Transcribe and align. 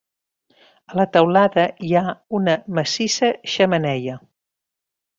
A 0.93 0.97
la 0.99 1.05
teulada 1.17 1.67
hi 1.89 1.93
ha 2.01 2.15
una 2.39 2.57
massissa 2.81 3.33
xemeneia. 3.59 4.21